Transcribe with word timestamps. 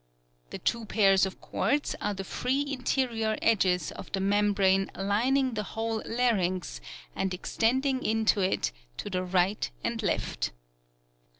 The 0.49 0.57
two 0.57 0.85
pairs 0.85 1.27
of 1.27 1.39
cords 1.39 1.95
are 2.01 2.15
the 2.15 2.23
free 2.23 2.65
interior 2.67 3.37
edges 3.39 3.91
of 3.91 4.11
the 4.13 4.19
membrane 4.19 4.89
lining 4.95 5.53
the 5.53 5.61
whole 5.77 6.01
larynx 6.07 6.81
and 7.15 7.31
extending 7.35 8.03
into 8.03 8.39
it 8.39 8.71
to 8.97 9.11
the 9.11 9.23
right 9.23 9.69
and 9.83 10.01
left. 10.01 10.53